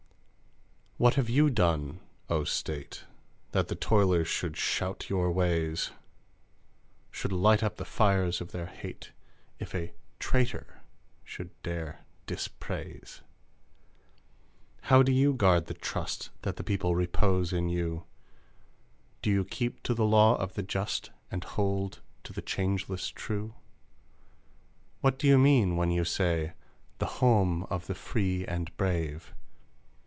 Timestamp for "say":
26.05-26.53